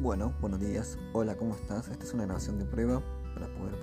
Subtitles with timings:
[0.00, 0.96] Bueno, buenos días.
[1.12, 1.88] Hola, ¿cómo estás?
[1.88, 3.02] Esta es una grabación de prueba
[3.34, 3.74] para poder